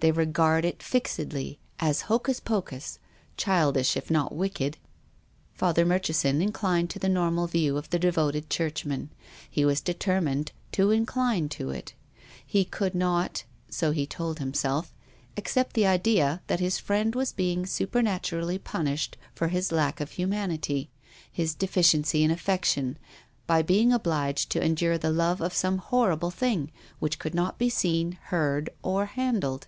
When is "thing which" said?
26.30-27.18